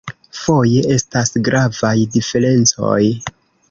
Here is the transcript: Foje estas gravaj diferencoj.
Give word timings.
Foje 0.37 0.85
estas 0.95 1.35
gravaj 1.51 1.95
diferencoj. 2.19 3.01